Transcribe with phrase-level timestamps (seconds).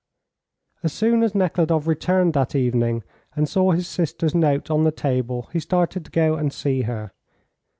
[0.81, 3.03] As soon as Nekhludoff returned that evening
[3.35, 7.11] and saw his sister's note on the table he started to go and see her.